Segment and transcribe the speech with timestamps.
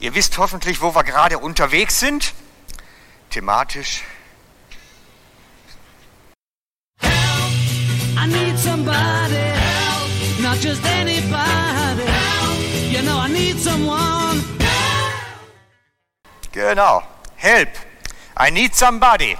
[0.00, 2.32] Ihr wisst hoffentlich, wo wir gerade unterwegs sind.
[3.28, 4.02] Thematisch.
[7.02, 7.12] Help,
[8.16, 14.42] I need somebody help, not just anybody help, you know I need someone
[16.52, 17.02] Genau.
[17.36, 17.68] Help.
[18.36, 19.36] I need somebody.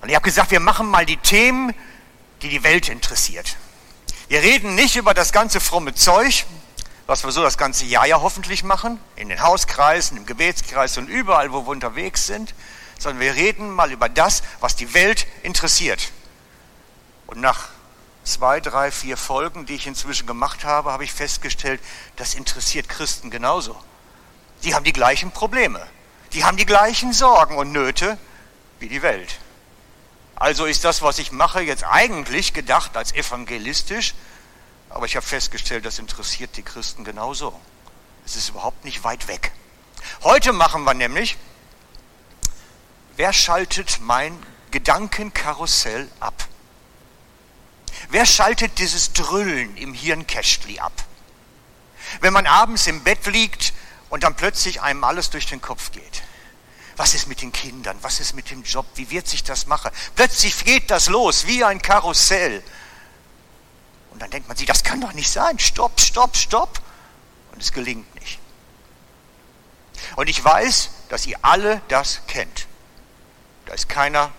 [0.00, 1.74] Und ich habe gesagt, wir machen mal die Themen,
[2.42, 3.56] die die Welt interessiert.
[4.28, 6.46] Wir reden nicht über das ganze fromme Zeug,
[7.06, 11.08] was wir so das ganze Jahr ja hoffentlich machen, in den Hauskreisen, im Gebetskreis und
[11.08, 12.54] überall, wo wir unterwegs sind,
[12.98, 16.12] sondern wir reden mal über das, was die Welt interessiert.
[17.26, 17.68] Und nach
[18.24, 21.80] zwei, drei, vier Folgen, die ich inzwischen gemacht habe, habe ich festgestellt,
[22.16, 23.76] das interessiert Christen genauso.
[24.62, 25.86] Die haben die gleichen Probleme,
[26.32, 28.16] die haben die gleichen Sorgen und Nöte
[28.78, 29.38] wie die Welt.
[30.36, 34.14] Also ist das, was ich mache, jetzt eigentlich gedacht als evangelistisch,
[34.94, 37.60] aber ich habe festgestellt, das interessiert die Christen genauso.
[38.24, 39.50] Es ist überhaupt nicht weit weg.
[40.22, 41.36] Heute machen wir nämlich,
[43.16, 46.46] wer schaltet mein Gedankenkarussell ab?
[48.08, 50.92] Wer schaltet dieses Drüllen im Hirnkästli ab?
[52.20, 53.72] Wenn man abends im Bett liegt
[54.10, 56.22] und dann plötzlich einem alles durch den Kopf geht.
[56.96, 57.98] Was ist mit den Kindern?
[58.02, 58.86] Was ist mit dem Job?
[58.94, 59.90] Wie wird sich das machen?
[60.14, 62.62] Plötzlich geht das los wie ein Karussell.
[64.14, 65.58] Und dann denkt man sich, das kann doch nicht sein.
[65.58, 66.80] Stopp, stopp, stopp.
[67.52, 68.38] Und es gelingt nicht.
[70.16, 72.66] Und ich weiß, dass ihr alle das kennt.
[73.66, 74.30] Da ist keiner,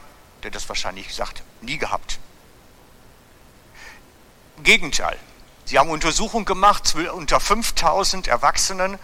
[0.43, 2.19] der das wahrscheinlich sagt, nie gehabt.
[4.57, 5.17] Im Gegenteil.
[5.65, 8.97] Sie haben Untersuchungen gemacht unter 5000 Erwachsenen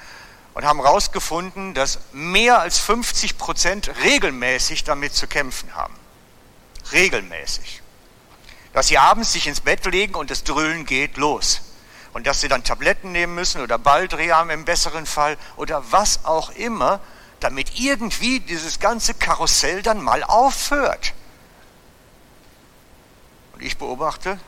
[0.53, 5.95] und haben herausgefunden, dass mehr als 50 Prozent regelmäßig damit zu kämpfen haben.
[6.91, 7.81] Regelmäßig.
[8.73, 11.61] Dass sie abends sich ins Bett legen und das Dröhnen geht los.
[12.13, 16.49] Und dass sie dann Tabletten nehmen müssen oder Baldrian im besseren Fall oder was auch
[16.51, 16.99] immer,
[17.39, 21.13] damit irgendwie dieses ganze Karussell dann mal aufhört.
[23.53, 24.39] Und ich beobachte,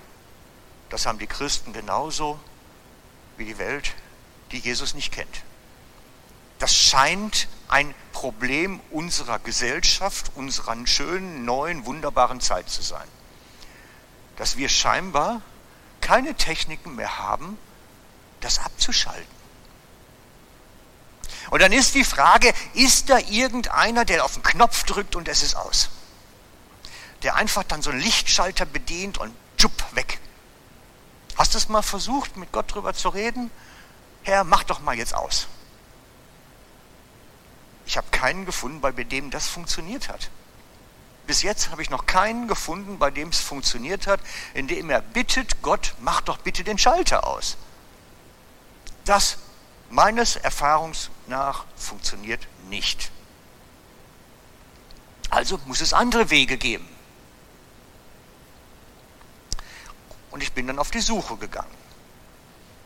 [0.90, 2.40] das haben die Christen genauso
[3.38, 3.94] wie die Welt,
[4.52, 5.44] die Jesus nicht kennt.
[6.60, 13.08] Das scheint ein Problem unserer Gesellschaft, unserer schönen, neuen, wunderbaren Zeit zu sein.
[14.38, 15.42] Dass wir scheinbar
[16.02, 17.58] keine Techniken mehr haben,
[18.42, 19.44] das abzuschalten.
[21.50, 25.44] Und dann ist die Frage, ist da irgendeiner, der auf den Knopf drückt und es
[25.44, 25.90] ist aus?
[27.22, 30.20] Der einfach dann so einen Lichtschalter bedient und tschupp, weg.
[31.38, 33.50] Hast du es mal versucht, mit Gott drüber zu reden?
[34.24, 35.48] Herr, mach doch mal jetzt aus.
[37.86, 40.30] Ich habe keinen gefunden, bei dem das funktioniert hat.
[41.26, 44.20] Bis jetzt habe ich noch keinen gefunden, bei dem es funktioniert hat,
[44.54, 47.58] indem er bittet, Gott, mach doch bitte den Schalter aus.
[49.06, 49.38] Das
[49.90, 53.12] meines Erfahrungs nach funktioniert nicht.
[55.30, 56.88] Also muss es andere Wege geben.
[60.32, 61.74] Und ich bin dann auf die Suche gegangen.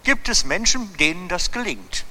[0.04, 2.06] Gibt es Menschen, denen das gelingt?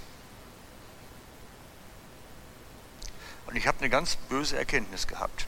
[3.47, 5.47] Und ich habe eine ganz böse Erkenntnis gehabt.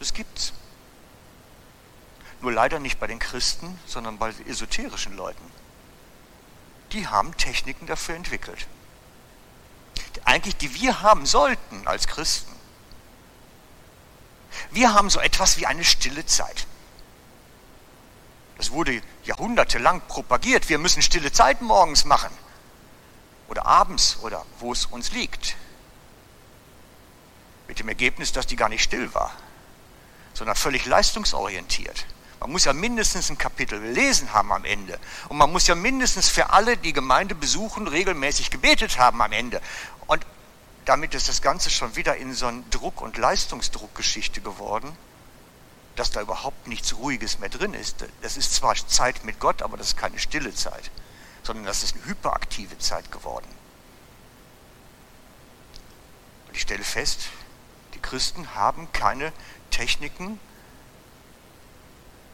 [0.00, 0.52] Das gibt's.
[2.40, 5.44] Nur leider nicht bei den Christen, sondern bei esoterischen Leuten.
[6.92, 8.66] Die haben Techniken dafür entwickelt.
[10.24, 12.50] Eigentlich, die wir haben sollten als Christen.
[14.70, 16.66] Wir haben so etwas wie eine stille Zeit.
[18.56, 20.68] Das wurde jahrhundertelang propagiert.
[20.68, 22.32] Wir müssen stille Zeit morgens machen.
[23.48, 25.56] Oder abends oder wo es uns liegt.
[27.68, 29.32] Mit dem Ergebnis, dass die gar nicht still war,
[30.34, 32.06] sondern völlig leistungsorientiert.
[32.40, 34.98] Man muss ja mindestens ein Kapitel gelesen haben am Ende.
[35.28, 39.60] Und man muss ja mindestens für alle, die Gemeinde besuchen, regelmäßig gebetet haben am Ende.
[40.06, 40.24] Und
[40.86, 44.96] damit ist das Ganze schon wieder in so eine Druck- und Leistungsdruckgeschichte geworden,
[45.96, 48.06] dass da überhaupt nichts Ruhiges mehr drin ist.
[48.22, 50.90] Das ist zwar Zeit mit Gott, aber das ist keine stille Zeit,
[51.42, 53.48] sondern das ist eine hyperaktive Zeit geworden.
[56.48, 57.26] Und ich stelle fest,
[57.94, 59.32] die Christen haben keine
[59.70, 60.38] Techniken,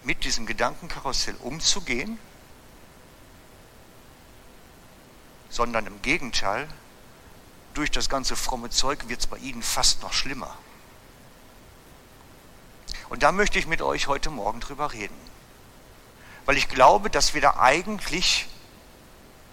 [0.05, 2.19] mit diesem Gedankenkarussell umzugehen,
[5.49, 6.69] sondern im Gegenteil,
[7.75, 10.57] durch das ganze fromme Zeug wird es bei ihnen fast noch schlimmer.
[13.09, 15.17] Und da möchte ich mit euch heute Morgen drüber reden.
[16.47, 18.47] Weil ich glaube, dass wir da eigentlich,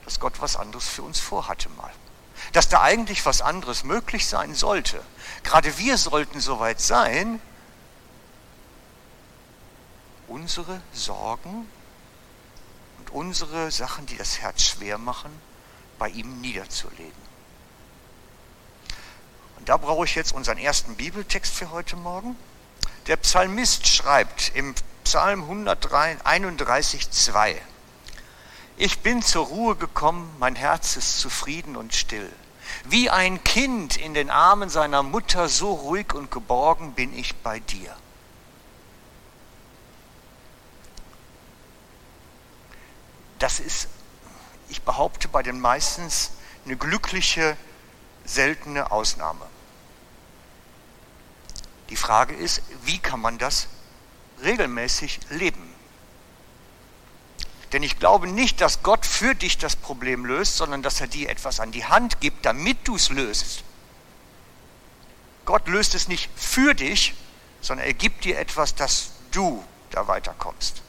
[0.06, 1.92] dass Gott was anderes für uns vorhatte mal
[2.52, 5.02] dass da eigentlich was anderes möglich sein sollte.
[5.44, 7.40] Gerade wir sollten soweit sein,
[10.34, 11.70] unsere Sorgen
[12.98, 15.30] und unsere Sachen, die das Herz schwer machen,
[16.00, 17.24] bei ihm niederzulegen.
[19.60, 22.36] Und da brauche ich jetzt unseren ersten Bibeltext für heute Morgen.
[23.06, 27.62] Der Psalmist schreibt im Psalm 131, 2.
[28.78, 32.32] Ich bin zur Ruhe gekommen, mein Herz ist zufrieden und still.
[32.86, 37.60] Wie ein Kind in den Armen seiner Mutter, so ruhig und geborgen bin ich bei
[37.60, 37.96] dir.
[43.44, 43.90] Das ist,
[44.70, 46.08] ich behaupte, bei den meisten
[46.64, 47.58] eine glückliche,
[48.24, 49.46] seltene Ausnahme.
[51.90, 53.68] Die Frage ist, wie kann man das
[54.44, 55.76] regelmäßig leben?
[57.74, 61.28] Denn ich glaube nicht, dass Gott für dich das Problem löst, sondern dass er dir
[61.28, 63.66] etwas an die Hand gibt, damit du es löst.
[65.44, 67.14] Gott löst es nicht für dich,
[67.60, 70.83] sondern er gibt dir etwas, dass du da weiterkommst.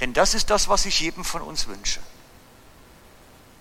[0.00, 2.00] Denn das ist das, was ich jedem von uns wünsche.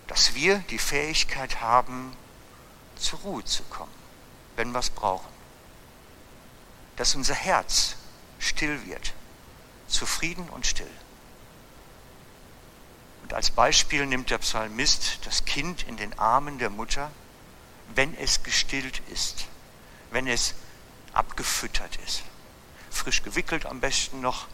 [0.08, 2.16] Dass wir die Fähigkeit haben,
[2.96, 3.94] zur Ruhe zu kommen,
[4.56, 5.32] wenn wir es brauchen.
[6.96, 7.96] Dass unser Herz
[8.40, 9.14] still wird,
[9.88, 10.90] zufrieden und still.
[13.24, 17.12] Und als Beispiel nimmt der Psalmist das Kind in den Armen der Mutter,
[17.96, 19.46] wenn es gestillt ist,
[20.12, 20.56] wenn es
[21.14, 22.24] abgefüttert ist,
[22.90, 24.48] frisch gewickelt am besten noch.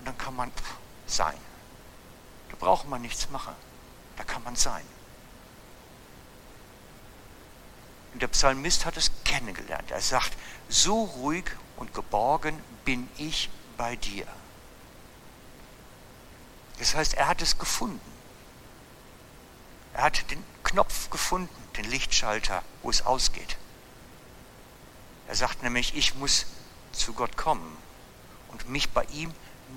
[0.00, 0.50] Und dann kann man
[1.06, 1.36] sein.
[2.48, 3.54] Da braucht man nichts machen.
[4.16, 4.84] Da kann man sein.
[8.14, 9.90] Und der Psalmist hat es kennengelernt.
[9.90, 10.32] Er sagt,
[10.70, 11.44] so ruhig
[11.76, 14.26] und geborgen bin ich bei dir.
[16.78, 18.00] Das heißt, er hat es gefunden.
[19.92, 23.58] Er hat den Knopf gefunden, den Lichtschalter, wo es ausgeht.
[25.28, 26.46] Er sagt nämlich, ich muss
[26.92, 27.76] zu Gott kommen
[28.48, 29.34] und mich bei ihm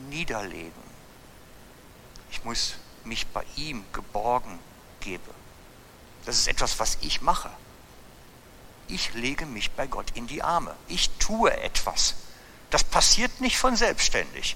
[0.10, 0.84] niederlegen.
[2.32, 4.60] Ich muss mich bei ihm geborgen
[5.00, 5.24] geben.
[6.26, 7.52] Das ist etwas, was ich mache
[8.88, 10.76] ich lege mich bei Gott in die Arme.
[10.88, 12.16] Ich tue etwas.
[12.70, 14.56] Das passiert nicht von selbstständig.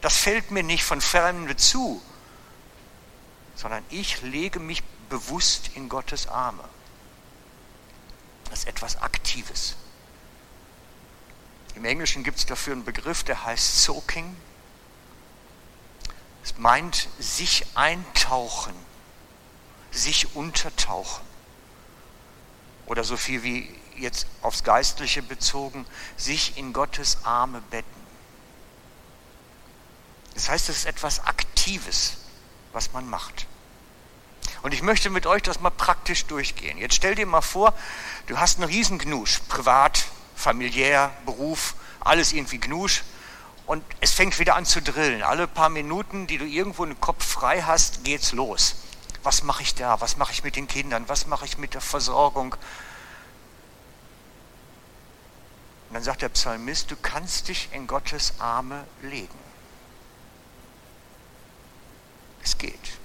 [0.00, 2.02] Das fällt mir nicht von Ferne zu,
[3.54, 6.64] sondern ich lege mich bewusst in Gottes Arme.
[8.50, 9.76] Das ist etwas Aktives.
[11.74, 14.36] Im Englischen gibt es dafür einen Begriff, der heißt Soaking.
[16.44, 18.74] Es meint sich eintauchen,
[19.90, 21.24] sich untertauchen
[22.86, 25.86] oder so viel wie jetzt aufs Geistliche bezogen,
[26.16, 28.02] sich in Gottes Arme betten.
[30.34, 32.16] Das heißt, es ist etwas Aktives,
[32.72, 33.46] was man macht.
[34.62, 36.78] Und ich möchte mit euch das mal praktisch durchgehen.
[36.78, 37.74] Jetzt stell dir mal vor,
[38.26, 40.06] du hast einen riesen Gnusch, privat,
[40.42, 43.02] familiär, Beruf, alles irgendwie Gnusch.
[43.66, 45.22] Und es fängt wieder an zu drillen.
[45.22, 48.74] Alle paar Minuten, die du irgendwo einen Kopf frei hast, geht's los
[49.22, 50.00] was mache ich da?
[50.00, 51.08] Was mache ich mit den Kindern?
[51.08, 52.54] Was mache ich mit der Versorgung?
[55.88, 59.38] Und dann sagt der Psalmist, du kannst dich in Gottes Arme legen.
[62.42, 62.98] Es geht.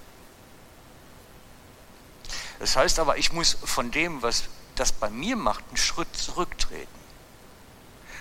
[2.58, 4.44] Das heißt aber, ich muss von dem, was
[4.74, 6.97] das bei mir macht, einen Schritt zurücktreten.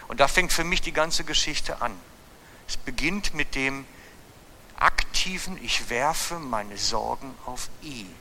[0.08, 1.98] Und da fängt für mich die ganze Geschichte an.
[2.68, 3.86] Es beginnt mit dem,
[4.78, 8.14] aktiven, ich werfe meine Sorgen auf ihn.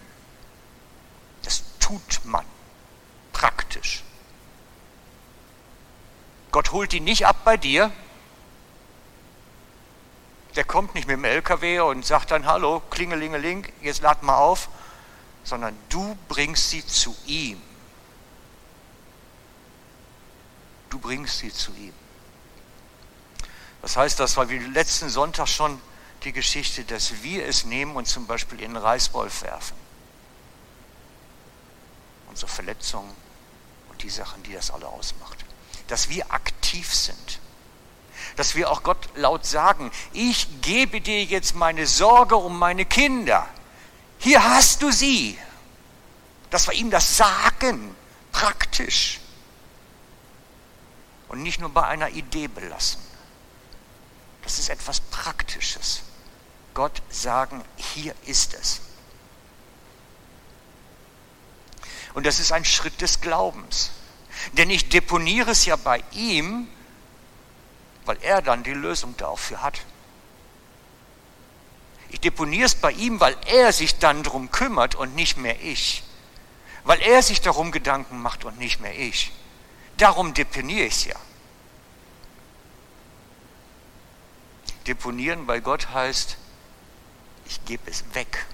[1.43, 2.45] Das tut man
[3.33, 4.03] praktisch.
[6.51, 7.93] Gott holt ihn nicht ab bei dir.
[10.55, 14.71] Der kommt nicht mit dem LKW und sagt dann, hallo, klingelingeling, jetzt lad mal auf,
[15.45, 17.61] sondern du bringst sie zu ihm.
[20.91, 21.93] Du bringst sie zu ihm.
[23.83, 25.81] Was heißt das, weil wir letzten Sonntag schon
[26.25, 29.77] die Geschichte, dass wir es nehmen und zum Beispiel in den Reißwolf werfen.
[32.29, 33.15] Unsere Verletzungen
[33.91, 35.45] und die Sachen, die das alle ausmacht.
[35.89, 37.39] Dass wir aktiv sind.
[38.35, 43.49] Dass wir auch Gott laut sagen, ich gebe dir jetzt meine Sorge um meine Kinder.
[44.19, 45.39] Hier hast du sie.
[46.51, 47.95] Dass wir ihm das sagen,
[48.33, 49.21] praktisch.
[51.29, 53.01] Und nicht nur bei einer Idee belassen.
[54.43, 56.03] Das ist etwas Praktisches.
[56.73, 58.81] Gott sagen, hier ist es.
[62.15, 63.91] Und das ist ein Schritt des Glaubens.
[64.53, 66.69] Denn ich deponiere es ja bei ihm,
[68.05, 69.81] weil er dann die Lösung dafür hat.
[72.11, 76.05] Ich deponiere es bei ihm, weil er sich dann darum kümmert und nicht mehr ich.
[76.85, 79.33] Weil er sich darum Gedanken macht und nicht mehr ich.
[79.99, 81.17] Darum deponiere ich es ja.
[84.87, 86.37] Deponieren bei Gott heißt,
[87.47, 88.47] ich gebe es weg.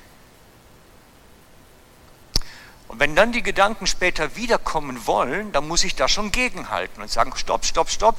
[2.89, 7.11] Und wenn dann die Gedanken später wiederkommen wollen, dann muss ich da schon gegenhalten und
[7.11, 8.17] sagen, stopp, stopp, stopp,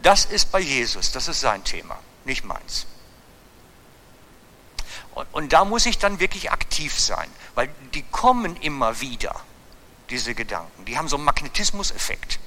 [0.00, 2.86] das ist bei Jesus, das ist sein Thema, nicht meins.
[5.14, 9.40] Und, und da muss ich dann wirklich aktiv sein, weil die kommen immer wieder,
[10.10, 10.84] diese Gedanken.
[10.84, 12.38] Die haben so einen Magnetismuseffekt.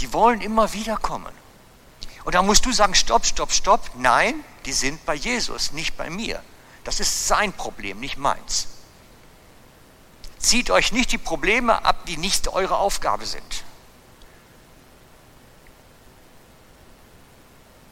[0.00, 1.32] Die wollen immer wieder kommen.
[2.24, 3.90] Und da musst du sagen, stopp, stopp, stopp.
[3.94, 6.42] Nein, die sind bei Jesus, nicht bei mir.
[6.84, 8.68] Das ist sein Problem, nicht meins.
[10.38, 13.64] Zieht euch nicht die Probleme ab, die nicht eure Aufgabe sind.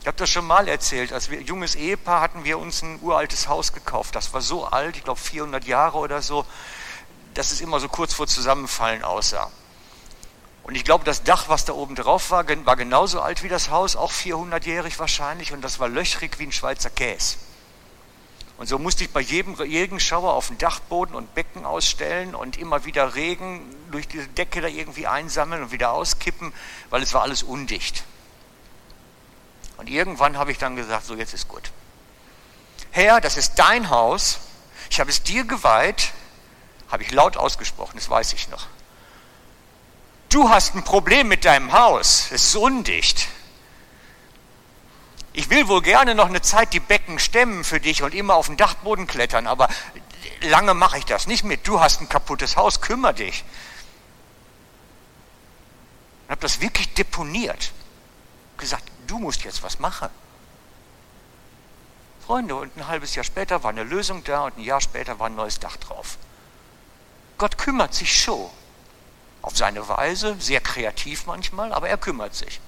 [0.00, 1.12] Ich habe das schon mal erzählt.
[1.12, 4.14] Als wir junges Ehepaar hatten wir uns ein uraltes Haus gekauft.
[4.14, 6.44] Das war so alt, ich glaube 400 Jahre oder so,
[7.32, 9.50] dass es immer so kurz vor Zusammenfallen aussah.
[10.64, 13.68] Und ich glaube, das Dach, was da oben drauf war, war genauso alt wie das
[13.68, 17.37] Haus, auch 400-jährig wahrscheinlich, und das war löchrig wie ein Schweizer Käse.
[18.56, 22.87] Und so musste ich bei jedem Regenschauer auf den Dachboden und Becken ausstellen und immer
[22.87, 26.52] wieder Regen durch diese Decke da irgendwie einsammeln und wieder auskippen,
[26.88, 28.04] weil es war alles undicht.
[29.76, 31.73] Und irgendwann habe ich dann gesagt, so jetzt ist gut.
[32.90, 34.38] Herr, das ist dein Haus,
[34.88, 36.12] ich habe es dir geweiht,
[36.90, 38.66] habe ich laut ausgesprochen, das weiß ich noch.
[40.35, 43.29] Du hast ein Problem mit deinem Haus, es ist undicht.
[45.33, 48.47] Ich will wohl gerne noch eine Zeit die Becken stemmen für dich und immer auf
[48.47, 49.69] den Dachboden klettern, aber
[50.41, 51.69] lange mache ich das nicht mit.
[51.69, 53.45] Du hast ein kaputtes Haus, kümmere dich.
[56.25, 57.71] Ich habe das wirklich deponiert.
[58.57, 60.09] Gesagt, du musst jetzt was machen.
[62.26, 65.29] Freunde, und ein halbes Jahr später war eine Lösung da und ein Jahr später war
[65.29, 66.19] ein neues Dach drauf.
[67.38, 68.50] Gott kümmert sich schon.
[69.45, 72.63] Auf seine Weise, sehr kreativ manchmal, aber er kümmert sich.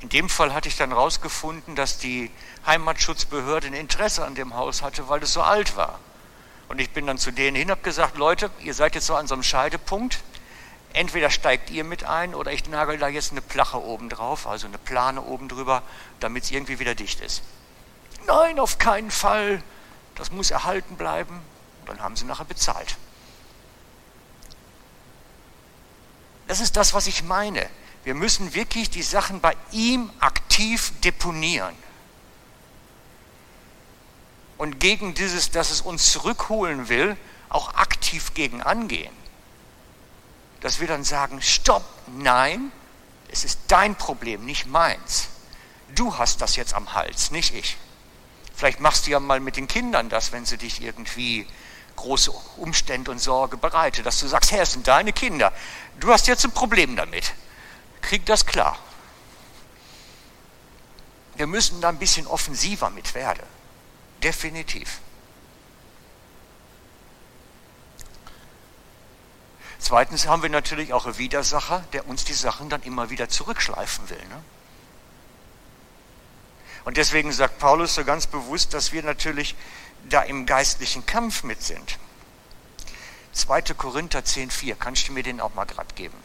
[0.00, 2.28] In dem Fall hatte ich dann herausgefunden, dass die
[2.66, 6.00] Heimatschutzbehörde ein Interesse an dem Haus hatte, weil es so alt war.
[6.68, 9.14] Und ich bin dann zu denen hin und habe gesagt, Leute, ihr seid jetzt so
[9.14, 10.24] an so einem Scheidepunkt.
[10.92, 14.66] Entweder steigt ihr mit ein oder ich nagel da jetzt eine Plache oben drauf, also
[14.66, 15.84] eine Plane oben drüber,
[16.18, 17.42] damit es irgendwie wieder dicht ist.
[18.26, 19.62] Nein, auf keinen Fall.
[20.16, 21.42] Das muss erhalten bleiben.
[21.82, 22.96] Und dann haben sie nachher bezahlt.
[26.46, 27.68] Das ist das, was ich meine.
[28.04, 31.74] Wir müssen wirklich die Sachen bei ihm aktiv deponieren.
[34.58, 37.16] Und gegen dieses, dass es uns zurückholen will,
[37.48, 39.12] auch aktiv gegen angehen.
[40.60, 41.84] Dass wir dann sagen, stopp,
[42.16, 42.72] nein,
[43.28, 45.28] es ist dein Problem, nicht meins.
[45.94, 47.76] Du hast das jetzt am Hals, nicht ich.
[48.54, 51.46] Vielleicht machst du ja mal mit den Kindern das, wenn sie dich irgendwie
[51.96, 55.52] große Umstände und Sorge bereiten, dass du sagst, Herr, es sind deine Kinder.
[56.00, 57.34] Du hast jetzt ein Problem damit
[58.06, 58.78] kriegt das klar.
[61.34, 63.42] Wir müssen da ein bisschen offensiver mit werden.
[64.22, 65.00] Definitiv.
[69.78, 74.08] Zweitens haben wir natürlich auch einen Widersacher, der uns die Sachen dann immer wieder zurückschleifen
[74.08, 74.24] will.
[74.28, 74.42] Ne?
[76.84, 79.54] Und deswegen sagt Paulus so ganz bewusst, dass wir natürlich
[80.08, 81.98] da im geistlichen Kampf mit sind.
[83.36, 83.62] 2.
[83.76, 86.16] Korinther 10,4, kannst du mir den auch mal gerade geben?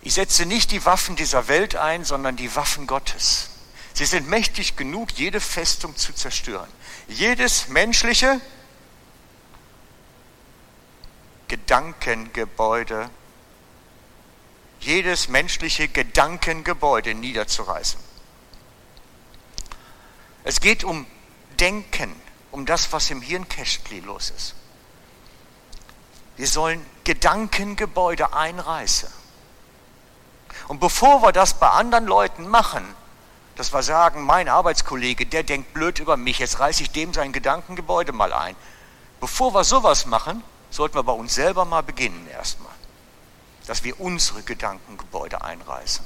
[0.00, 3.50] Ich setze nicht die Waffen dieser Welt ein, sondern die Waffen Gottes.
[3.92, 6.68] Sie sind mächtig genug, jede Festung zu zerstören.
[7.08, 8.40] Jedes menschliche
[11.48, 13.10] Gedankengebäude,
[14.80, 17.98] jedes menschliche Gedankengebäude niederzureißen.
[20.44, 21.06] Es geht um
[21.58, 22.14] Denken,
[22.56, 24.54] um das, was im Hirnkästchen los ist.
[26.36, 29.10] Wir sollen Gedankengebäude einreißen.
[30.66, 32.82] Und bevor wir das bei anderen Leuten machen,
[33.56, 37.34] dass wir sagen, mein Arbeitskollege, der denkt blöd über mich, jetzt reiße ich dem sein
[37.34, 38.56] Gedankengebäude mal ein.
[39.20, 42.72] Bevor wir sowas machen, sollten wir bei uns selber mal beginnen erstmal.
[43.66, 46.04] Dass wir unsere Gedankengebäude einreißen.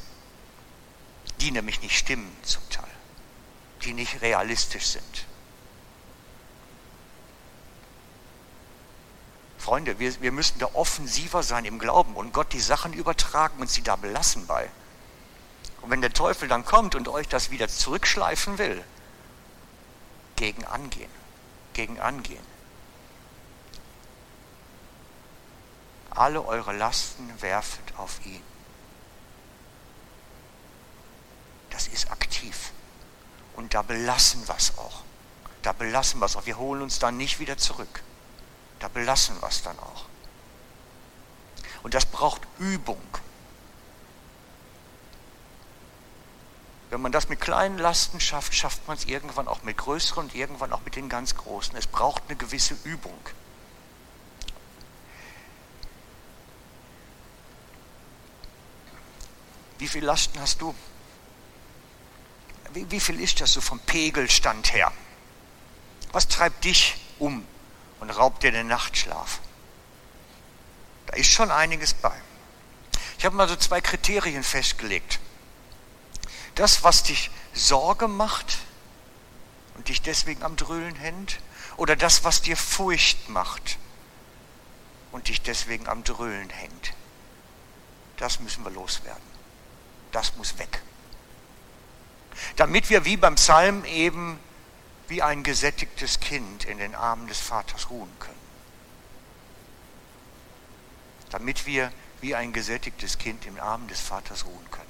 [1.40, 2.90] Die nämlich nicht stimmen zum Teil.
[3.84, 5.29] Die nicht realistisch sind.
[9.60, 13.70] Freunde, wir, wir müssen da offensiver sein im Glauben und Gott die Sachen übertragen und
[13.70, 14.68] sie da belassen bei.
[15.82, 18.84] Und wenn der Teufel dann kommt und euch das wieder zurückschleifen will,
[20.36, 21.10] gegen angehen,
[21.74, 22.44] gegen angehen.
[26.10, 28.42] Alle eure Lasten werfet auf ihn.
[31.68, 32.72] Das ist aktiv.
[33.54, 35.02] Und da belassen wir es auch.
[35.62, 36.46] Da belassen wir es auch.
[36.46, 38.02] Wir holen uns dann nicht wieder zurück.
[38.80, 40.06] Da belassen wir es dann auch.
[41.82, 43.02] Und das braucht Übung.
[46.88, 50.34] Wenn man das mit kleinen Lasten schafft, schafft man es irgendwann auch mit größeren und
[50.34, 51.76] irgendwann auch mit den ganz großen.
[51.76, 53.18] Es braucht eine gewisse Übung.
[59.78, 60.74] Wie viele Lasten hast du?
[62.72, 64.92] Wie, wie viel ist das so vom Pegelstand her?
[66.12, 67.46] Was treibt dich um
[68.00, 69.40] und raubt dir den Nachtschlaf?
[71.06, 72.12] Da ist schon einiges bei.
[73.18, 75.20] Ich habe mal so zwei Kriterien festgelegt.
[76.54, 78.58] Das, was dich Sorge macht
[79.76, 81.38] und dich deswegen am Dröhlen hängt,
[81.76, 83.78] oder das, was dir Furcht macht
[85.12, 86.92] und dich deswegen am Dröhlen hängt.
[88.16, 89.30] Das müssen wir loswerden
[90.12, 90.82] das muss weg.
[92.56, 94.38] Damit wir wie beim Psalm eben
[95.10, 98.34] wie ein gesättigtes Kind in den Armen des Vaters ruhen können.
[101.30, 104.86] Damit wir wie ein gesättigtes Kind im Armen des Vaters ruhen können.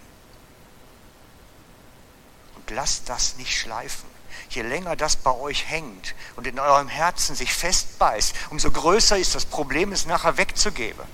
[2.57, 4.09] Und lasst das nicht schleifen.
[4.51, 9.35] Je länger das bei euch hängt und in eurem Herzen sich festbeißt, umso größer ist
[9.35, 11.05] das Problem, es nachher wegzugeben.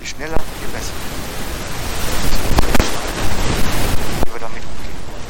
[0.00, 0.92] Je schneller, je besser.
[4.24, 5.26] Wie wir damit umgehen wollen.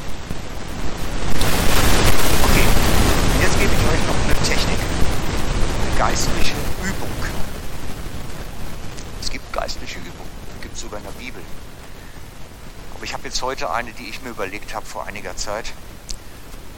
[2.45, 2.67] Okay,
[3.43, 4.79] jetzt gebe ich euch noch eine Technik,
[5.83, 7.11] eine geistliche Übung.
[9.21, 10.31] Es gibt geistliche Übungen,
[10.63, 11.43] gibt es sogar in der Bibel.
[12.95, 15.75] Aber ich habe jetzt heute eine, die ich mir überlegt habe vor einiger Zeit,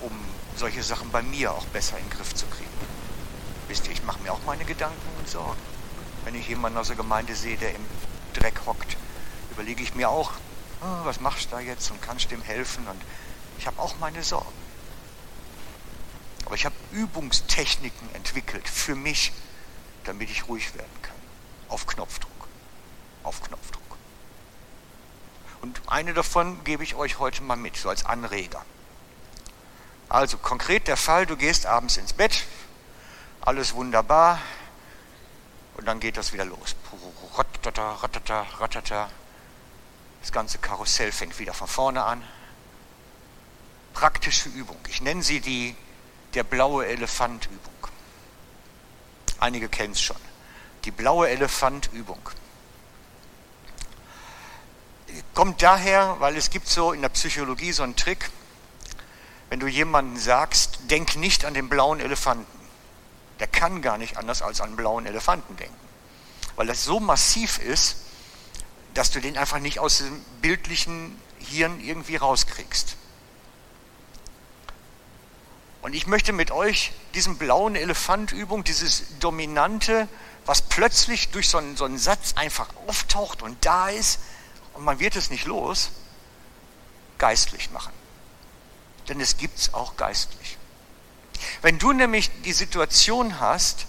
[0.00, 0.11] um
[0.57, 2.69] solche Sachen bei mir auch besser in den Griff zu kriegen.
[3.69, 5.61] Wisst ihr, ich mache mir auch meine Gedanken und Sorgen.
[6.25, 7.87] Wenn ich jemanden aus der Gemeinde sehe, der im
[8.35, 8.97] Dreck hockt,
[9.52, 10.33] überlege ich mir auch,
[10.81, 12.88] oh, was machst du da jetzt und kannst dem helfen?
[12.88, 13.00] Und
[13.57, 14.62] ich habe auch meine Sorgen.
[16.52, 19.32] Aber ich habe Übungstechniken entwickelt für mich,
[20.04, 21.16] damit ich ruhig werden kann.
[21.71, 22.47] Auf Knopfdruck.
[23.23, 23.97] Auf Knopfdruck.
[25.62, 28.62] Und eine davon gebe ich euch heute mal mit, so als Anreger.
[30.10, 32.45] Also konkret der Fall, du gehst abends ins Bett,
[33.41, 34.38] alles wunderbar,
[35.78, 36.76] und dann geht das wieder los.
[37.34, 39.08] Ratata, ratata, ratata.
[40.21, 42.23] Das ganze Karussell fängt wieder von vorne an.
[43.95, 44.76] Praktische Übung.
[44.91, 45.75] Ich nenne sie die
[46.34, 47.88] der blaue Elefant-Übung.
[49.40, 50.16] Einige kennen es schon.
[50.84, 52.30] Die blaue Elefant-Übung.
[55.34, 58.30] Kommt daher, weil es gibt so in der Psychologie so einen Trick,
[59.50, 62.62] wenn du jemanden sagst, denk nicht an den blauen Elefanten
[63.42, 65.75] der kann gar nicht anders als an einen blauen Elefanten denken.
[66.54, 67.97] Weil das so massiv ist,
[68.95, 72.97] dass du den einfach nicht aus dem bildlichen Hirn irgendwie rauskriegst.
[75.82, 80.08] Und ich möchte mit euch diesen blauen Elefantübung, dieses Dominante,
[80.47, 84.21] was plötzlich durch so einen, so einen Satz einfach auftaucht und da ist
[84.75, 85.90] und man wird es nicht los,
[87.18, 87.92] geistlich machen.
[89.08, 90.56] Denn es gibt es auch geistlich.
[91.60, 93.86] Wenn du nämlich die Situation hast,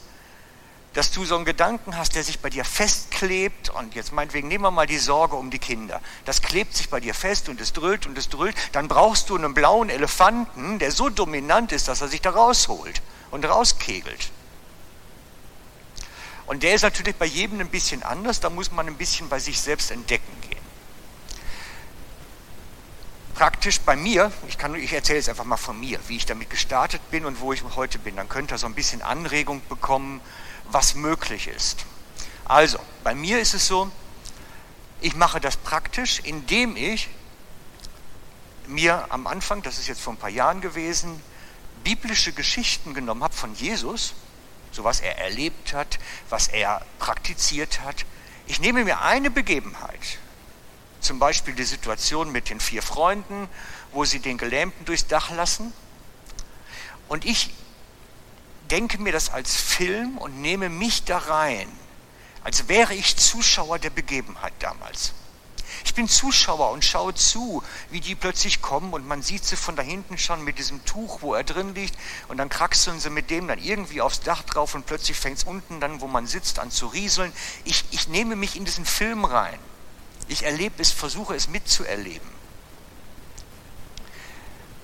[0.94, 4.64] dass du so einen Gedanken hast, der sich bei dir festklebt und jetzt meinetwegen nehmen
[4.64, 6.02] wir mal die Sorge um die Kinder.
[6.26, 8.56] Das klebt sich bei dir fest und es dröhlt und es dröhlt.
[8.72, 13.02] Dann brauchst du einen blauen Elefanten, der so dominant ist, dass er sich da rausholt
[13.32, 14.32] und rauskegelt.
[16.46, 19.40] Und der ist natürlich bei jedem ein bisschen anders, da muss man ein bisschen bei
[19.40, 20.54] sich selbst entdecken gehen
[23.44, 27.02] praktisch bei mir, ich, ich erzähle jetzt einfach mal von mir, wie ich damit gestartet
[27.12, 28.16] bin und wo ich heute bin.
[28.16, 30.22] Dann könnt ihr so ein bisschen Anregung bekommen,
[30.72, 31.86] was möglich ist.
[32.46, 33.92] Also, bei mir ist es so,
[35.02, 37.10] ich mache das praktisch, indem ich
[38.68, 41.22] mir am Anfang, das ist jetzt vor ein paar Jahren gewesen,
[41.84, 44.14] biblische Geschichten genommen habe von Jesus,
[44.72, 48.06] so was er erlebt hat, was er praktiziert hat.
[48.48, 50.18] Ich nehme mir eine Begebenheit,
[51.04, 53.48] zum Beispiel die Situation mit den vier Freunden,
[53.92, 55.74] wo sie den Gelähmten durchs Dach lassen.
[57.08, 57.54] Und ich
[58.72, 61.68] denke mir das als Film und nehme mich da rein,
[62.44, 65.14] als wäre ich Zuschauer der Begebenheit damals.
[65.86, 69.76] Ich bin Zuschauer und schaue zu, wie die plötzlich kommen und man sieht sie von
[69.76, 73.30] da hinten schon mit diesem Tuch, wo er drin liegt und dann kraxeln sie mit
[73.30, 76.60] dem dann irgendwie aufs Dach drauf und plötzlich fängt es unten dann, wo man sitzt,
[76.60, 77.34] an zu rieseln.
[77.66, 79.60] Ich, ich nehme mich in diesen Film rein.
[80.28, 82.30] Ich erlebe es, versuche es mitzuerleben.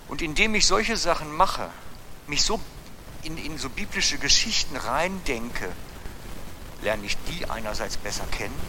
[0.08, 1.70] Und indem ich solche Sachen mache,
[2.28, 2.60] mich so
[3.24, 5.72] in, in so biblische Geschichten reindenke,
[6.82, 8.60] lerne ich die einerseits besser kennen,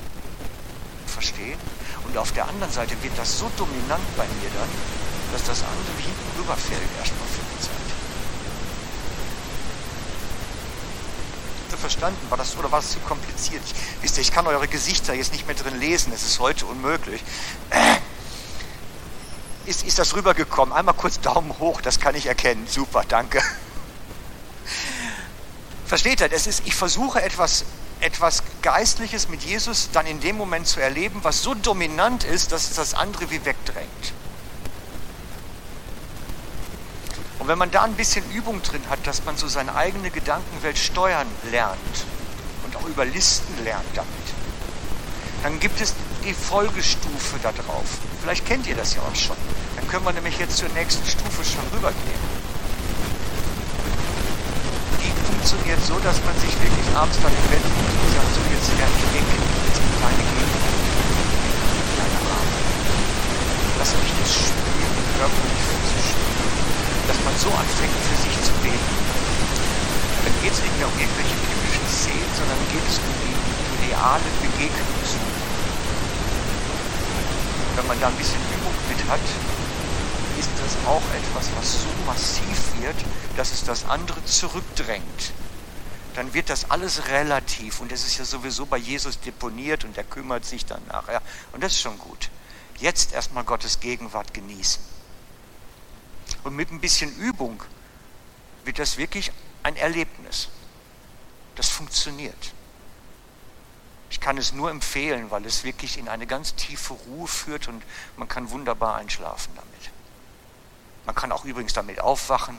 [1.06, 1.58] verstehen,
[2.04, 4.68] und auf der anderen Seite wird das so dominant bei mir dann,
[5.32, 7.90] dass das andere hinten rüberfällt erstmal für die Zeit.
[11.80, 12.18] Verstanden?
[12.28, 13.62] War das, oder war es zu kompliziert?
[13.64, 16.66] Ich, wisst ihr, ich kann eure Gesichter jetzt nicht mehr drin lesen, es ist heute
[16.66, 17.22] unmöglich.
[17.70, 17.96] Äh,
[19.66, 20.72] ist, ist das rübergekommen?
[20.72, 22.66] Einmal kurz Daumen hoch, das kann ich erkennen.
[22.68, 23.42] Super, danke.
[25.86, 26.28] Versteht ihr?
[26.28, 27.64] Das ist, ich versuche etwas,
[28.00, 32.70] etwas Geistliches mit Jesus dann in dem Moment zu erleben, was so dominant ist, dass
[32.70, 34.12] es das andere wie wegdrängt.
[37.39, 40.78] Und wenn man da ein bisschen Übung drin hat, dass man so seine eigene Gedankenwelt
[40.78, 42.04] steuern lernt
[42.64, 44.06] und auch über Listen lernt damit,
[45.42, 45.92] dann gibt es
[46.24, 47.98] die Folgestufe da drauf.
[48.22, 49.36] Vielleicht kennt ihr das ja auch schon.
[49.74, 52.40] Dann können wir nämlich jetzt zur nächsten Stufe schon rübergehen
[55.40, 58.94] funktioniert so, dass man sich wirklich abends dann im Bett und sagt, so jetzt lerne
[58.94, 60.60] ich denken, jetzt eine kleine Gegend.
[63.78, 66.09] Lass mich das spüren, körperlich.
[67.10, 68.94] Dass man so anfängt, für sich zu beten.
[70.22, 74.30] Dann geht es nicht mehr um irgendwelche biblischen Szenen, sondern geht es um die reale
[74.40, 75.18] Begegnung zu.
[77.74, 79.26] Wenn man da ein bisschen Übung mit hat,
[80.38, 82.96] ist das auch etwas, was so massiv wird,
[83.36, 85.32] dass es das andere zurückdrängt.
[86.14, 90.04] Dann wird das alles relativ und es ist ja sowieso bei Jesus deponiert und er
[90.04, 91.22] kümmert sich dann nachher.
[91.50, 92.30] Und das ist schon gut.
[92.78, 94.99] Jetzt erstmal Gottes Gegenwart genießen.
[96.44, 97.62] Und mit ein bisschen Übung
[98.64, 100.48] wird das wirklich ein Erlebnis.
[101.56, 102.52] Das funktioniert.
[104.10, 107.82] Ich kann es nur empfehlen, weil es wirklich in eine ganz tiefe Ruhe führt und
[108.16, 109.90] man kann wunderbar einschlafen damit.
[111.06, 112.58] Man kann auch übrigens damit aufwachen,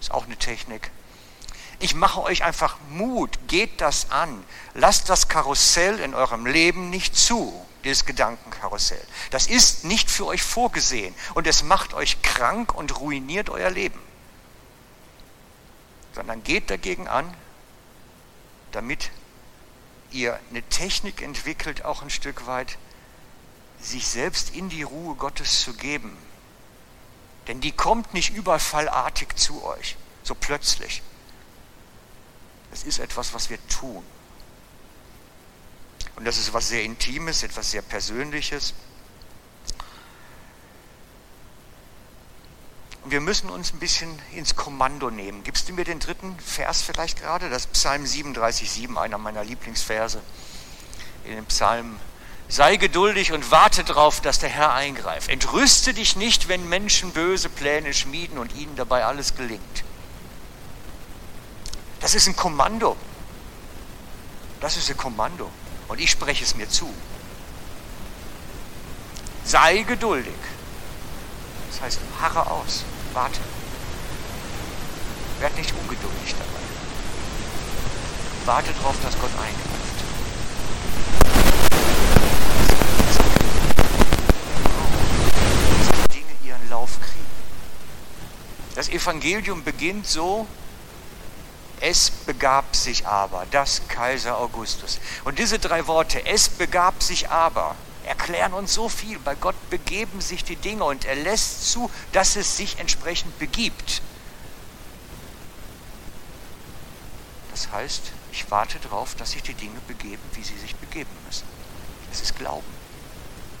[0.00, 0.90] ist auch eine Technik.
[1.78, 4.44] Ich mache euch einfach Mut, geht das an.
[4.74, 9.02] Lasst das Karussell in eurem Leben nicht zu, dieses Gedankenkarussell.
[9.30, 14.00] Das ist nicht für euch vorgesehen und es macht euch krank und ruiniert euer Leben.
[16.14, 17.32] Sondern geht dagegen an,
[18.72, 19.10] damit
[20.10, 22.76] ihr eine Technik entwickelt, auch ein Stück weit,
[23.80, 26.16] sich selbst in die Ruhe Gottes zu geben
[27.48, 31.02] denn die kommt nicht überfallartig zu euch, so plötzlich.
[32.72, 34.04] Es ist etwas, was wir tun.
[36.16, 38.74] Und das ist etwas sehr Intimes, etwas sehr Persönliches.
[43.04, 45.44] Und wir müssen uns ein bisschen ins Kommando nehmen.
[45.44, 47.48] Gibst du mir den dritten Vers vielleicht gerade?
[47.48, 50.20] Das ist Psalm 37,7, einer meiner Lieblingsverse.
[51.24, 51.98] In dem Psalm
[52.50, 55.28] Sei geduldig und warte darauf, dass der Herr eingreift.
[55.28, 59.84] Entrüste dich nicht, wenn Menschen böse Pläne schmieden und ihnen dabei alles gelingt.
[62.08, 62.96] Das ist ein Kommando.
[64.62, 65.50] Das ist ein Kommando.
[65.88, 66.88] Und ich spreche es mir zu.
[69.44, 70.32] Sei geduldig.
[71.70, 73.40] Das heißt, harre aus, warte.
[75.40, 76.62] Werd nicht ungeduldig dabei.
[78.46, 79.68] Warte darauf, dass Gott eingreift.
[86.70, 87.26] Lauf kriegen.
[88.74, 90.46] Das Evangelium beginnt so,
[91.80, 95.00] es begab sich aber, das Kaiser Augustus.
[95.24, 99.18] Und diese drei Worte, es begab sich aber, erklären uns so viel.
[99.18, 104.02] Bei Gott begeben sich die Dinge und er lässt zu, dass es sich entsprechend begibt.
[107.50, 111.46] Das heißt, ich warte darauf, dass sich die Dinge begeben, wie sie sich begeben müssen.
[112.10, 112.66] Das ist Glauben.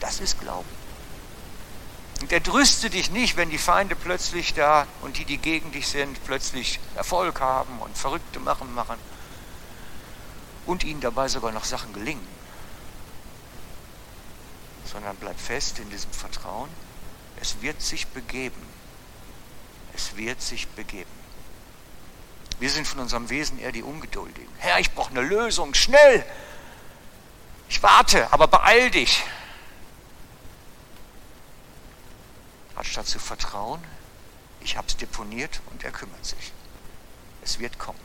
[0.00, 0.77] Das ist Glauben.
[2.20, 6.22] Und entrüste dich nicht, wenn die Feinde plötzlich da und die, die gegen dich sind,
[6.24, 8.98] plötzlich Erfolg haben und verrückte Machen machen
[10.66, 12.26] und ihnen dabei sogar noch Sachen gelingen.
[14.84, 16.70] Sondern bleib fest in diesem Vertrauen,
[17.40, 18.66] es wird sich begeben.
[19.94, 21.10] Es wird sich begeben.
[22.58, 24.52] Wir sind von unserem Wesen eher die Ungeduldigen.
[24.58, 26.24] Herr, ich brauche eine Lösung, schnell!
[27.68, 29.22] Ich warte, aber beeil dich.
[32.88, 33.84] Anstatt zu vertrauen,
[34.60, 36.52] ich habe es deponiert und er kümmert sich.
[37.42, 38.00] Es wird kommen.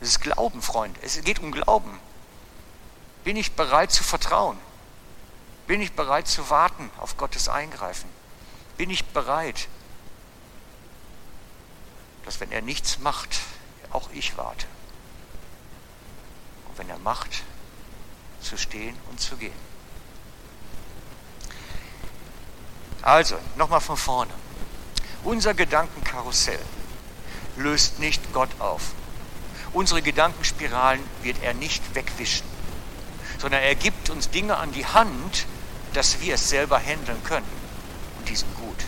[0.00, 0.96] Es ist Glauben, Freund.
[1.02, 2.00] Es geht um Glauben.
[3.22, 4.58] Bin ich bereit zu vertrauen?
[5.66, 8.08] Bin ich bereit zu warten auf Gottes Eingreifen?
[8.78, 9.68] Bin ich bereit,
[12.24, 13.40] dass wenn er nichts macht,
[13.90, 14.66] auch ich warte?
[16.68, 17.42] Und wenn er macht,
[18.40, 19.69] zu stehen und zu gehen.
[23.02, 24.32] Also, nochmal von vorne.
[25.24, 26.60] Unser Gedankenkarussell
[27.56, 28.92] löst nicht Gott auf.
[29.72, 32.46] Unsere Gedankenspiralen wird er nicht wegwischen,
[33.38, 35.46] sondern er gibt uns Dinge an die Hand,
[35.92, 37.46] dass wir es selber handeln können.
[38.18, 38.84] Und die sind gut,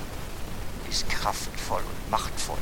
[0.88, 2.58] die sind kraftvoll und machtvoll.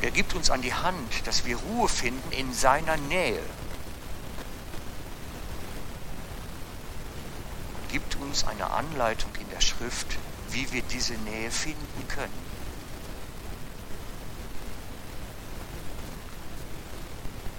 [0.00, 3.42] Er gibt uns an die Hand, dass wir Ruhe finden in seiner Nähe.
[7.80, 10.18] Und gibt uns eine Anleitung in der Schrift,
[10.50, 12.48] wie wir diese Nähe finden können.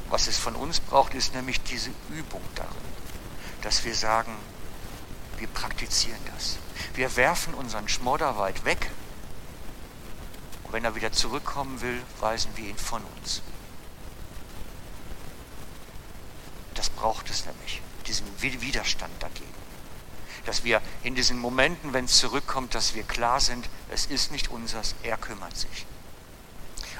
[0.10, 2.72] Was es von uns braucht, ist nämlich diese Übung darin,
[3.62, 4.36] dass wir sagen,
[5.38, 6.58] wir praktizieren das.
[6.94, 8.92] Wir werfen unseren Schmodder weit weg
[10.64, 13.42] und wenn er wieder zurückkommen will, weisen wir ihn von uns.
[16.76, 19.49] Das braucht es nämlich, diesen Widerstand dagegen.
[20.50, 24.48] Dass wir in diesen Momenten, wenn es zurückkommt, dass wir klar sind, es ist nicht
[24.48, 25.86] unseres, er kümmert sich.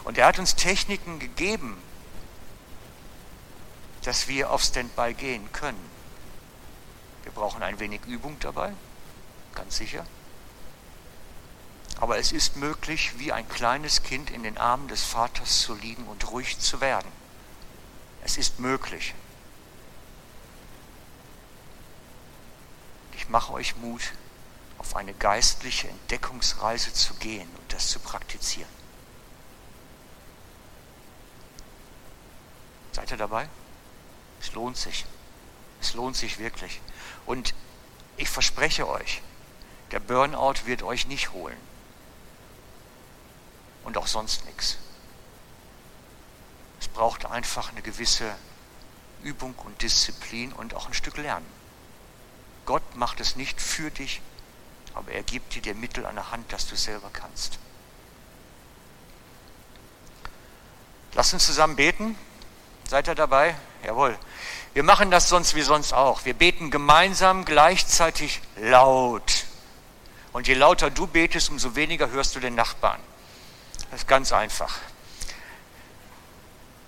[0.04, 1.76] Und er hat uns Techniken gegeben,
[4.04, 5.84] dass wir auf Standby gehen können.
[7.24, 8.72] Wir brauchen ein wenig Übung dabei,
[9.56, 10.06] ganz sicher.
[12.00, 16.04] Aber es ist möglich, wie ein kleines Kind in den Armen des Vaters zu liegen
[16.04, 17.12] und ruhig zu werden.
[18.24, 19.16] Es ist möglich.
[23.30, 24.02] Ich mache euch Mut,
[24.80, 28.72] auf eine geistliche Entdeckungsreise zu gehen und das zu praktizieren.
[32.92, 33.48] Seid ihr dabei?
[34.42, 35.06] Es lohnt sich.
[35.80, 36.82] Es lohnt sich wirklich.
[37.28, 37.54] Und
[38.18, 39.22] ich verspreche euch,
[39.92, 41.60] der Burnout wird euch nicht holen.
[43.84, 44.80] Und auch sonst nichts.
[46.80, 48.36] Es braucht einfach eine gewisse
[49.22, 51.59] Übung und Disziplin und auch ein Stück Lernen.
[52.70, 54.22] Gott macht es nicht für dich,
[54.94, 57.58] aber er gibt dir die Mittel an der Hand, dass du es selber kannst.
[61.16, 62.16] Lass uns zusammen beten.
[62.88, 63.56] Seid ihr dabei?
[63.84, 64.16] Jawohl.
[64.76, 66.26] Wir machen das sonst wie sonst auch.
[66.26, 69.46] Wir beten gemeinsam gleichzeitig laut.
[70.32, 73.00] Und je lauter du betest, umso weniger hörst du den Nachbarn.
[73.90, 74.78] Das ist ganz einfach.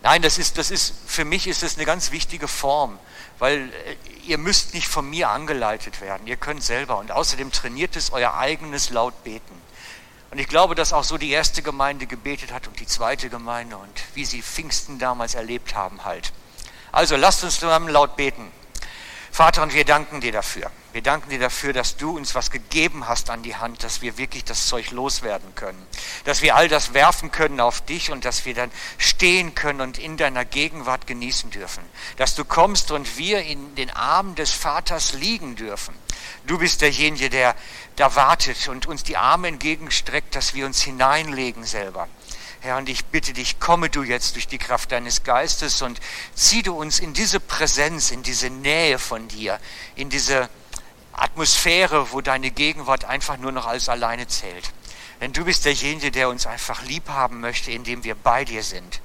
[0.04, 3.00] Nein, das ist, das ist, für mich ist es eine ganz wichtige Form,
[3.42, 3.96] weil äh,
[4.28, 6.28] ihr müsst nicht von mir angeleitet werden.
[6.28, 7.00] Ihr könnt selber.
[7.00, 9.60] Und außerdem trainiert es euer eigenes Lautbeten.
[10.30, 13.78] Und ich glaube, dass auch so die erste Gemeinde gebetet hat und die zweite Gemeinde
[13.78, 16.32] und wie sie Pfingsten damals erlebt haben halt.
[16.92, 18.52] Also lasst uns zusammen laut beten.
[19.32, 20.70] Vater, und wir danken dir dafür.
[20.94, 24.18] Wir danken dir dafür, dass du uns was gegeben hast an die Hand, dass wir
[24.18, 25.82] wirklich das Zeug loswerden können.
[26.26, 29.98] Dass wir all das werfen können auf dich und dass wir dann stehen können und
[29.98, 31.84] in deiner Gegenwart genießen dürfen.
[32.18, 35.96] Dass du kommst und wir in den Armen des Vaters liegen dürfen.
[36.46, 37.56] Du bist derjenige, der
[37.96, 42.10] da wartet und uns die Arme entgegenstreckt, dass wir uns hineinlegen selber.
[42.60, 46.00] Herr, und ich bitte dich, komme du jetzt durch die Kraft deines Geistes und
[46.36, 49.60] zieh du uns in diese Präsenz, in diese Nähe von dir,
[49.96, 50.50] in diese
[51.22, 54.74] Atmosphäre, wo deine Gegenwart einfach nur noch als alleine zählt.
[55.22, 59.02] Denn du bist derjenige, der uns einfach lieb haben möchte, indem wir bei dir sind.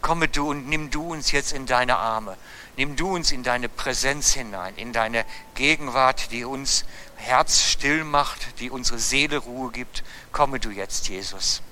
[0.00, 2.36] Komme du und nimm du uns jetzt in deine Arme.
[2.76, 8.58] Nimm du uns in deine Präsenz hinein, in deine Gegenwart, die uns Herz still macht,
[8.58, 10.02] die unsere Seele Ruhe gibt.
[10.32, 11.62] Komme du jetzt, Jesus.